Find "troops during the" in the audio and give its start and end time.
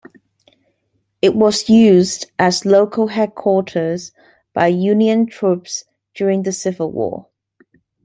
5.27-6.51